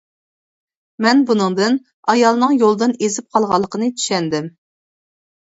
[1.05, 1.77] مەن بۇنىڭدىن
[2.13, 4.51] ئايالنىڭ يولدىن ئېزىپ قالغانلىقىنى چۈشەندىم.